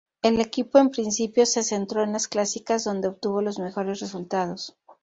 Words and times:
El 0.23 0.39
equipo 0.39 0.79
en 0.79 0.89
principio 0.89 1.45
se 1.45 1.61
centró 1.61 2.01
en 2.03 2.11
las 2.13 2.27
clásicas 2.27 2.83
donde 2.85 3.09
obtuvo 3.09 3.43
los 3.43 3.59
mejores 3.59 3.99
resultados. 3.99 4.75